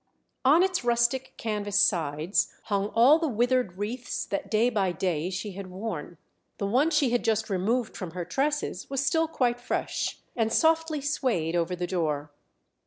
On 0.43 0.63
its 0.63 0.83
rustic 0.83 1.35
canvas 1.37 1.77
sides 1.79 2.51
hung 2.63 2.87
all 2.95 3.19
the 3.19 3.27
withered 3.27 3.77
wreaths 3.77 4.25
that 4.25 4.49
day 4.49 4.71
by 4.71 4.91
day 4.91 5.29
she 5.29 5.51
had 5.51 5.67
worn. 5.69 6.17
The 6.57 6.65
one 6.65 6.89
she 6.89 7.11
had 7.11 7.23
just 7.23 7.51
removed 7.51 7.95
from 7.95 8.09
her 8.13 8.25
tresses 8.25 8.89
was 8.89 9.05
still 9.05 9.27
quite 9.27 9.59
fresh, 9.59 10.17
and 10.35 10.51
softly 10.51 11.01
swayed 11.01 11.55
over 11.55 11.75
the 11.75 11.85
door. 11.85 12.31